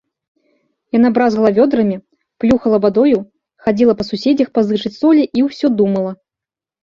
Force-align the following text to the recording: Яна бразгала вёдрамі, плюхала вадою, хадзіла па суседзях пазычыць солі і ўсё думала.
Яна 0.97 1.09
бразгала 1.15 1.49
вёдрамі, 1.57 1.97
плюхала 2.43 2.77
вадою, 2.85 3.19
хадзіла 3.65 3.93
па 4.01 4.07
суседзях 4.09 4.49
пазычыць 4.59 4.93
солі 5.01 5.23
і 5.41 5.47
ўсё 5.49 5.67
думала. 5.83 6.11